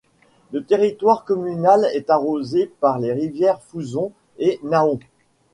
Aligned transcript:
Le 0.51 0.63
territoire 0.65 1.25
communal 1.25 1.85
est 1.93 2.09
arrosé 2.09 2.71
par 2.79 2.97
les 2.97 3.13
rivières 3.13 3.61
Fouzon 3.61 4.11
et 4.39 4.59
Nahon. 4.63 4.97